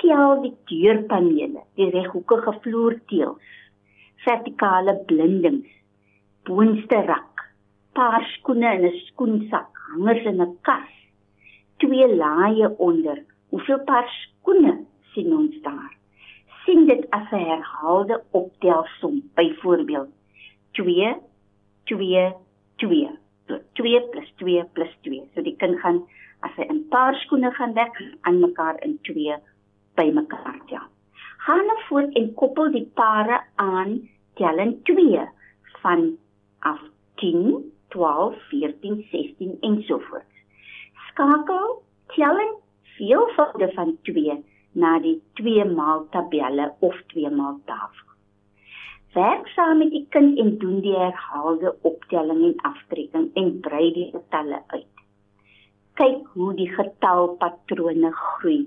Tel 0.02 0.42
die 0.42 0.56
deurpanele, 0.72 1.62
die 1.78 1.92
reghoekige 1.94 2.56
vloerteëls, 2.66 3.54
vertikale 4.26 4.98
blindings, 5.06 5.70
boonste 6.50 7.04
rak, 7.06 7.46
paar 7.94 8.26
skoene 8.34 8.74
in 8.80 8.90
'n 8.90 9.00
skoensak, 9.12 9.70
hangers 9.92 10.26
in 10.26 10.42
'n 10.42 10.58
kas, 10.62 10.92
twee 11.78 12.10
laaie 12.16 12.74
onder. 12.78 13.22
Hoeveel 13.50 13.84
paar 13.84 14.10
skoene 14.10 14.86
sien 15.14 15.34
ons 15.36 15.62
daar? 15.62 15.96
sien 16.66 16.86
dit 16.90 17.04
as 17.10 17.32
'n 17.32 17.46
herhaalde 17.50 18.24
optelsom, 18.32 19.22
byvoorbeeld 19.36 20.10
2 20.72 21.16
2 21.84 22.34
2 22.76 23.10
2 23.74 24.02
plus 24.12 24.34
2 24.38 24.64
plus 24.74 24.94
2. 25.02 25.22
So 25.34 25.42
die 25.42 25.56
kind 25.56 25.80
gaan 25.80 26.02
as 26.40 26.52
hy 26.56 26.66
in 26.70 26.88
paar 26.90 27.16
skoene 27.16 27.52
gaan 27.52 27.74
weg 27.74 27.94
aan 28.22 28.40
mekaar 28.40 28.82
in 28.84 28.98
2 29.02 29.38
bymekaar 29.96 30.60
tel. 30.66 30.88
Gaan 31.38 31.66
nou 31.66 31.80
voort 31.88 32.14
en 32.14 32.34
koppel 32.34 32.72
die 32.72 32.90
pare 32.94 33.44
aan 33.56 34.10
tel 34.34 34.58
in 34.58 34.82
2 34.84 35.22
van 35.82 36.18
af 36.60 36.82
10, 37.16 37.72
12, 37.88 38.36
14, 38.50 39.06
16 39.12 39.58
en 39.62 39.84
so 39.84 40.00
voort. 40.00 40.34
Skakel 41.08 41.84
tel 42.16 42.38
in 42.40 42.54
veelvoude 42.98 43.72
van 43.76 43.98
2 44.10 44.44
na 44.72 44.98
die 45.00 45.22
2 45.40 45.66
maal 45.76 46.08
tabelle 46.12 46.74
of 46.80 46.96
2 47.14 47.30
maal 47.30 47.60
tafel. 47.66 48.06
Werk 49.16 49.48
saam 49.56 49.78
met 49.80 49.94
die 49.96 50.06
kind 50.12 50.40
en 50.40 50.58
doen 50.60 50.82
die 50.84 50.96
herhaalde 50.96 51.72
optelling 51.88 52.42
en 52.44 52.56
aftrekking 52.70 53.30
en 53.40 53.60
brei 53.64 53.92
die 53.96 54.10
getalle 54.12 54.60
uit. 54.68 55.04
Kyk 55.96 56.26
hoe 56.34 56.50
die 56.58 56.68
getalpatrone 56.68 58.12
groei 58.12 58.66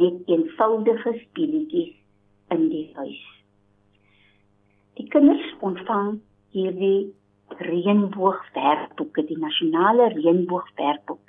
met 0.00 0.26
eenvoudige 0.26 1.12
speletjies 1.20 1.94
in 2.50 2.66
die 2.72 2.88
huis. 2.96 3.22
Die 4.98 5.06
kinders 5.14 5.46
ontvang 5.62 6.18
hierdie 6.54 7.12
reënboogwerkboeke, 7.70 9.24
die 9.30 9.38
nasionale 9.38 10.10
reënboogwerkboek. 10.16 11.22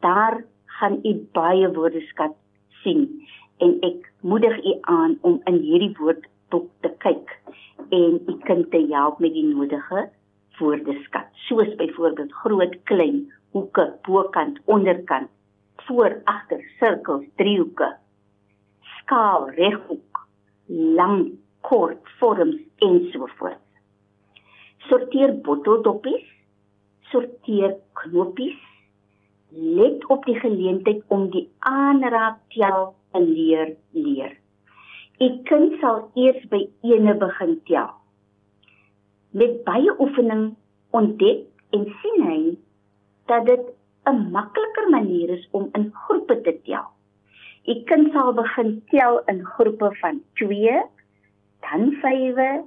Daar 0.00 0.40
gaan 0.78 0.98
u 1.04 1.12
baie 1.36 1.68
woordeskat 1.76 2.34
sien 2.82 3.06
en 3.64 3.76
ek 3.86 4.08
moedig 4.20 4.56
u 4.64 4.78
aan 4.80 5.18
om 5.20 5.40
in 5.50 5.60
hierdie 5.66 5.92
woordboek 5.98 6.70
te 6.80 6.90
kyk 7.04 7.36
en 7.90 8.18
u 8.28 8.38
kind 8.46 8.70
te 8.70 8.80
help 8.90 9.18
met 9.18 9.34
die 9.36 9.46
nodige 9.46 10.08
woordeskat, 10.58 11.28
soos 11.48 11.70
byvoorbeeld 11.80 12.32
groot, 12.32 12.74
klein, 12.84 13.32
hoeke, 13.50 13.86
bokant, 14.06 14.58
onderkant, 14.64 15.30
voor, 15.86 16.20
agter, 16.24 16.62
sirkels, 16.78 17.24
driehoeke, 17.40 17.88
skaal, 18.98 19.48
reghoek, 19.56 20.20
lang, 20.68 21.32
kort, 21.60 22.00
vorms 22.18 22.60
en 22.86 23.00
so 23.12 23.28
voort. 23.38 23.58
Sorteer 24.88 25.34
botteldoppies, 25.46 26.26
sorteer 27.10 27.76
knoppies, 28.02 28.58
let 29.54 30.06
op 30.06 30.24
die 30.24 30.38
geleentheid 30.40 31.02
om 31.08 31.30
die 31.30 31.48
aanraak 31.58 32.38
tel 32.48 32.94
te 33.12 33.20
leer 33.20 33.74
leer. 33.90 34.36
U 35.20 35.28
kind 35.48 35.76
sal 35.80 36.08
eers 36.14 36.44
by 36.50 36.64
ene 36.88 37.14
begin 37.20 37.58
tel. 37.68 37.90
Met 39.30 39.62
baie 39.64 39.92
oefening 40.00 40.54
ontdek 40.90 41.44
en 41.76 41.84
sien 42.00 42.24
hy 42.28 42.40
dat 43.30 43.46
dit 43.46 43.68
'n 44.10 44.30
makliker 44.32 44.90
manier 44.90 45.28
is 45.30 45.48
om 45.50 45.68
in 45.72 45.90
groepe 45.94 46.40
te 46.40 46.56
tel. 46.64 46.88
U 47.66 47.74
kind 47.84 48.12
sal 48.12 48.32
begin 48.32 48.82
tel 48.90 49.22
in 49.30 49.44
groepe 49.44 49.94
van 50.00 50.22
2, 50.34 50.82
dan 51.60 51.92
5, 52.00 52.64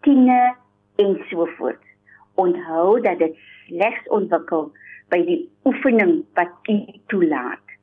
10 0.00 0.28
en 0.96 1.24
so 1.30 1.46
voort. 1.56 1.84
Onthou 2.34 3.00
dat 3.00 3.18
dit 3.18 3.36
slegs 3.66 4.08
ontwikkel 4.08 4.72
by 5.10 5.20
die 5.26 5.40
oefening 5.68 6.22
wat 6.38 6.70
u 6.70 6.76
toelaat. 7.12 7.76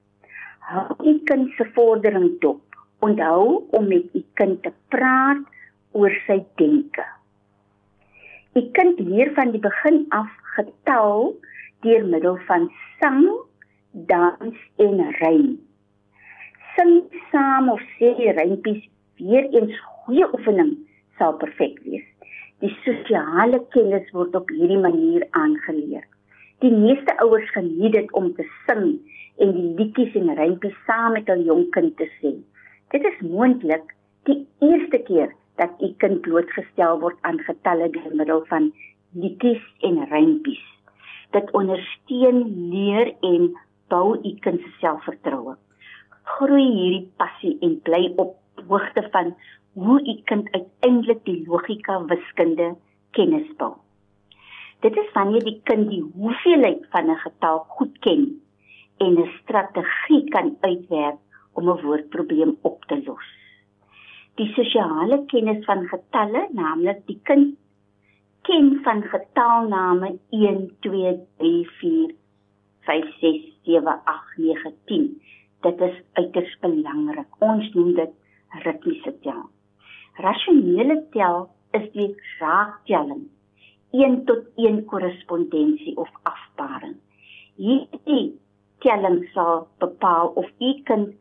Hou 0.67 0.95
u 1.03 1.13
kind 1.29 1.51
se 1.57 1.67
vordering 1.75 2.39
dop. 2.43 2.63
Onthou 3.05 3.67
om 3.77 3.87
met 3.87 4.15
u 4.15 4.23
kind 4.39 4.61
te 4.63 4.71
praat 4.93 5.43
oor 5.91 6.13
sy 6.25 6.39
denke. 6.61 7.05
U 8.57 8.63
kind 8.73 8.99
leer 8.99 9.31
van 9.37 9.53
die 9.53 9.61
begin 9.61 10.05
af 10.09 10.31
getal 10.55 11.35
deur 11.85 12.05
middel 12.09 12.39
van 12.47 12.71
sang, 12.99 13.27
dans 13.91 14.57
en 14.81 14.99
rym. 15.21 15.47
Sing 16.75 16.93
saam 17.31 17.69
of 17.69 17.81
sê 17.97 18.13
rympies 18.39 18.83
weer 19.21 19.45
eens 19.53 19.77
goeie 19.85 20.25
oefening 20.33 20.73
sal 21.17 21.37
perfek 21.41 21.79
wees. 21.85 22.05
Die 22.61 22.73
sosiale 22.83 23.61
kennis 23.73 24.09
word 24.13 24.35
op 24.37 24.49
hierdie 24.53 24.81
manier 24.81 25.25
aangeleer. 25.37 26.05
Die 26.63 26.71
meeste 26.73 27.13
ouers 27.21 27.49
geniet 27.53 27.93
dit 27.93 28.13
om 28.17 28.31
te 28.33 28.45
sing 28.65 28.85
en 29.43 29.51
die 29.53 29.67
liedjies 29.77 30.15
en 30.17 30.31
rympies 30.39 30.77
saam 30.87 31.13
met 31.13 31.27
hul 31.29 31.43
jong 31.45 31.67
kind 31.75 31.93
te 31.99 32.07
sê. 32.17 32.31
Dit 32.93 33.05
is 33.05 33.19
moontlik 33.21 33.93
die 34.25 34.39
eerste 34.65 34.97
keer 35.09 35.35
dat 35.61 35.85
u 35.85 35.91
kind 36.01 36.23
blootgestel 36.25 36.97
word 37.03 37.21
aan 37.29 37.37
getalle 37.45 37.91
deur 37.93 38.09
middel 38.21 38.41
van 38.49 38.71
liedjies 39.13 39.61
en 39.85 40.01
rympies. 40.09 40.65
Dit 41.37 41.53
ondersteun 41.61 42.43
leer 42.73 43.13
en 43.21 43.51
bou 43.93 44.17
u 44.17 44.35
kind 44.41 44.61
se 44.65 44.73
selfvertroue. 44.81 45.53
Groei 46.37 46.65
hierdie 46.65 47.07
passie 47.21 47.57
en 47.61 47.77
bly 47.85 48.07
op 48.17 48.33
hoogte 48.65 49.05
van 49.13 49.35
hoe 49.77 49.99
u 50.01 50.21
kind 50.25 50.49
uiteindelik 50.57 51.21
die 51.29 51.43
logika 51.45 52.01
wiskunde 52.09 52.73
kennis 53.13 53.53
bou. 53.61 53.75
Dit 54.79 54.97
is 54.97 55.07
wanneer 55.13 55.41
die 55.43 55.59
kind 55.65 55.89
die 55.89 56.03
hoeveelheid 56.15 56.83
van 56.93 57.09
'n 57.09 57.21
getal 57.21 57.57
goed 57.77 57.95
ken 58.05 58.23
en 58.97 59.17
'n 59.21 59.31
strategie 59.41 60.23
kan 60.29 60.57
uitwerk 60.61 61.17
om 61.53 61.69
'n 61.69 61.81
woordprobleem 61.81 62.57
op 62.61 62.85
te 62.85 63.01
los. 63.05 63.27
Die 64.35 64.53
sosiale 64.53 65.25
kennis 65.25 65.65
van 65.65 65.87
getalle, 65.87 66.47
naamlik 66.51 66.99
die 67.05 67.19
kind 67.23 67.57
ken 68.41 68.79
van 68.83 69.01
getalname 69.01 70.19
1 70.29 70.77
2 70.79 71.19
3 71.37 71.69
4 71.79 72.15
5 72.79 73.17
6 73.19 73.41
7 73.63 74.01
8 74.03 74.37
9 74.37 74.73
10. 74.85 75.21
Dit 75.61 75.81
is 75.81 76.01
uiters 76.13 76.57
belangrik. 76.59 77.27
Ons 77.39 77.73
noem 77.73 77.93
dit 77.93 78.13
ritmiese 78.49 79.19
tel. 79.19 79.49
Rasionele 80.13 81.05
tel 81.11 81.49
is 81.71 81.91
die 81.91 82.15
raaktelling 82.39 83.27
1 83.91 84.25
tot 84.25 84.43
1 84.55 84.85
korrespondensie 84.85 85.95
of 85.97 86.09
afparing. 86.23 86.97
Hierdie 87.55 88.35
telling 88.83 89.23
sal 89.33 89.67
bepaal 89.79 90.33
of 90.35 90.49
u 90.59 90.73
kind 90.83 91.15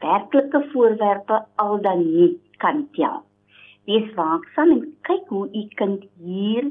werklike 0.00 0.62
voorwerpe 0.72 1.44
al 1.56 1.80
dan 1.80 2.04
nie 2.06 2.40
kan 2.56 2.88
tel. 2.96 3.22
Wees 3.84 4.08
waaksaam 4.14 4.70
en 4.70 4.82
kyk 5.08 5.28
hoe 5.28 5.48
u 5.52 5.66
kind 5.80 6.04
hier 6.24 6.70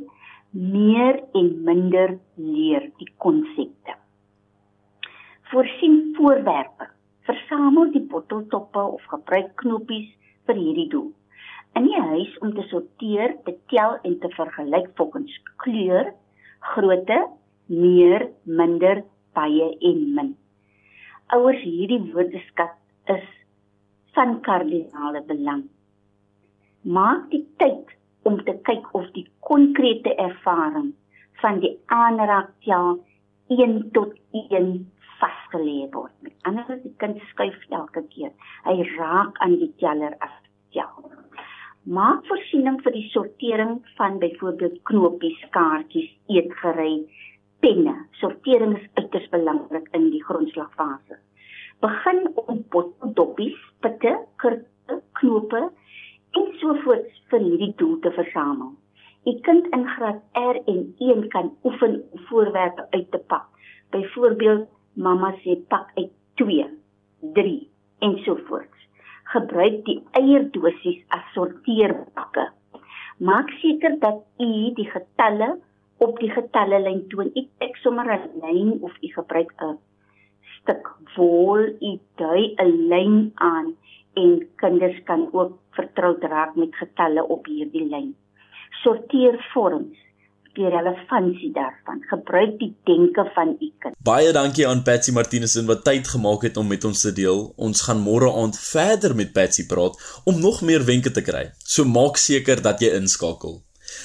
meer 0.49 1.21
en 1.33 1.49
minder 1.63 2.17
leer 2.35 2.89
die 2.97 3.11
konsepte. 3.17 3.95
Voorsien 5.51 6.15
voorwerpe. 6.17 6.89
Versamel 7.29 7.91
die 7.93 8.05
botteltoppe 8.09 8.81
of 8.81 9.05
gebruik 9.13 9.53
knoppies 9.61 10.09
vir 10.49 10.57
hierdie 10.57 10.89
doel. 10.89 11.11
In 11.77 11.86
die 11.86 12.01
huis 12.01 12.38
om 12.43 12.53
te 12.55 12.65
sorteer, 12.69 13.36
te 13.45 13.55
tel 13.71 13.97
en 14.03 14.19
te 14.19 14.29
vergelyk 14.36 14.89
volgens 14.97 15.36
kleur, 15.63 16.13
grootte, 16.73 17.19
meer, 17.69 18.29
minder, 18.43 19.03
baie 19.38 19.69
en 19.91 19.99
min. 20.15 20.32
Ouers 21.36 21.62
hierdie 21.62 22.01
woordeskat 22.13 23.13
is 23.13 23.27
van 24.17 24.39
kardinale 24.45 25.21
belang. 25.27 25.67
Maak 26.82 27.29
die 27.34 27.43
tyd 27.62 27.93
om 28.27 28.39
te 28.45 28.55
kyk 28.67 28.88
of 28.97 29.05
die 29.15 29.27
konkrete 29.45 30.15
ervaring 30.17 30.93
van 31.43 31.62
die 31.63 31.75
aanraak 31.93 32.49
tel 32.65 32.97
1 33.53 33.77
tot 33.95 34.15
1 34.32 34.73
vasgelê 35.19 35.88
word. 35.93 36.13
Met 36.25 36.36
ander 36.49 36.65
woorde, 36.67 36.84
die 36.84 36.95
kind 37.01 37.21
skuif 37.32 37.58
elke 37.69 38.03
keer. 38.13 38.34
Hy 38.65 38.75
raak 38.97 39.39
aan 39.43 39.58
die 39.62 39.71
teller 39.82 40.15
af 40.25 40.34
maak 41.87 42.25
voorsiening 42.27 42.79
vir 42.83 42.93
die 42.93 43.07
sortering 43.13 43.79
van 43.97 44.19
byvoorbeeld 44.19 44.81
knopies, 44.83 45.39
kaartjies, 45.55 46.11
eetgerei, 46.27 47.07
penne. 47.63 47.95
Sortering 48.19 48.77
is 48.77 48.87
uiters 48.99 49.29
belangrik 49.31 49.87
in 49.93 50.09
die 50.11 50.23
grondslagfase. 50.23 51.19
Begin 51.79 52.27
om 52.35 52.63
potdoppies, 52.69 53.57
pitte, 53.79 54.17
kurte, 54.35 54.99
knope 55.21 55.69
en 56.35 56.51
sovoorts 56.59 57.21
vir 57.31 57.45
hierdie 57.45 57.73
doel 57.79 57.99
te 58.03 58.11
versamel. 58.11 58.75
U 59.27 59.35
kind 59.45 59.67
in 59.75 59.87
graad 59.95 60.19
R 60.35 60.59
en 60.65 60.83
1 60.99 61.27
kan 61.29 61.53
oefen 61.63 62.01
voorwerpe 62.27 62.87
uit 62.91 63.11
te 63.11 63.19
pak. 63.31 63.47
Byvoorbeeld, 63.91 64.67
mamma 64.93 65.31
sê 65.43 65.55
pak 65.67 65.91
uit 65.95 66.11
2, 66.35 66.67
3 67.33 67.57
en 67.99 68.17
sovoorts 68.25 68.78
gebruik 69.33 69.83
die 69.85 69.99
eierdosies 70.17 71.01
as 71.15 71.25
sorteerbakke. 71.35 72.47
Maak 73.19 73.51
seker 73.61 73.99
dat 73.99 74.23
u 74.39 74.49
die 74.77 74.87
getalle 74.89 75.49
op 75.99 76.19
die 76.19 76.31
getallelyn 76.31 77.03
toon. 77.11 77.31
U 77.35 77.43
ek 77.65 77.77
sommer 77.83 78.07
'n 78.15 78.41
lyn 78.41 78.71
of 78.81 78.93
u 79.03 79.07
gebruik 79.17 79.51
'n 79.61 79.77
stuk 80.55 80.87
wol, 81.15 81.61
u 81.89 81.91
dui 82.17 82.55
'n 82.57 82.71
lyn 82.91 83.31
aan 83.35 83.75
en 84.15 84.47
kinders 84.55 84.99
kan 85.03 85.29
ook 85.33 85.57
vertroud 85.77 86.23
raak 86.23 86.55
met 86.55 86.75
getalle 86.75 87.23
op 87.23 87.45
hierdie 87.45 87.87
lyn. 87.89 88.15
Sorteer 88.83 89.37
vorms 89.53 89.97
die 90.57 90.69
relevantie 90.69 91.51
daarvan. 91.53 92.01
Gebruik 92.09 92.59
die 92.59 92.75
denke 92.89 93.31
van 93.35 93.55
u 93.59 93.71
kind. 93.79 93.95
Baie 94.03 94.31
dankie 94.35 94.67
aan 94.67 94.83
Patsy 94.83 95.12
Martinussen 95.12 95.65
wat 95.69 95.83
tyd 95.83 96.07
gemaak 96.07 96.41
het 96.47 96.57
om 96.57 96.67
met 96.67 96.83
ons 96.85 97.01
te 97.01 97.13
deel. 97.13 97.53
Ons 97.57 97.81
gaan 97.88 98.01
môre 98.03 98.33
aand 98.41 98.59
verder 98.59 99.15
met 99.15 99.33
Patsy 99.33 99.65
praat 99.67 100.21
om 100.25 100.39
nog 100.39 100.62
meer 100.62 100.85
wenke 100.85 101.12
te 101.12 101.21
kry. 101.21 101.51
So 101.63 101.85
maak 101.85 102.17
seker 102.17 102.62
dat 102.62 102.79
jy 102.81 102.89
inskakel. 102.97 103.63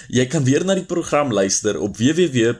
Jy 0.08 0.26
kan 0.32 0.44
weer 0.44 0.64
na 0.64 0.74
die 0.78 0.88
program 0.88 1.32
luister 1.32 1.80
op 1.80 1.96
www.rsg.co.za. 1.96 2.54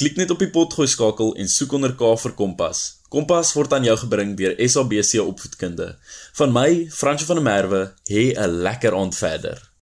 Klik 0.00 0.16
net 0.16 0.30
op 0.30 0.38
die 0.42 0.50
potgooi 0.50 0.88
skakel 0.88 1.34
en 1.38 1.48
soek 1.50 1.72
onder 1.78 1.94
K 1.98 2.02
vir 2.24 2.32
Kompas. 2.38 3.00
Kompas 3.10 3.54
word 3.58 3.72
aan 3.74 3.84
jou 3.86 3.96
gebring 4.04 4.36
deur 4.38 4.54
SABC 4.58 5.18
Opvoedkunde. 5.22 5.98
Van 6.38 6.52
my, 6.54 6.86
Fransjo 6.94 7.26
van 7.26 7.36
der 7.40 7.46
Merwe, 7.46 7.82
hê 8.06 8.32
'n 8.34 8.62
lekker 8.62 8.94
aand 8.94 9.16
verder. 9.16 9.69